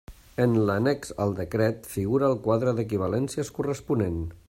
[0.45, 4.23] En l'annex al decret figura el quadre d'equivalències corresponent.